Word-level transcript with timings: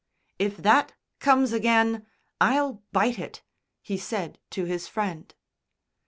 "If 0.39 0.57
that 0.57 0.93
comes 1.19 1.53
again 1.53 2.07
I'll 2.39 2.81
bite 2.91 3.19
it," 3.19 3.43
he 3.83 3.97
said 3.99 4.39
to 4.49 4.65
his 4.65 4.87
Friend. 4.87 5.31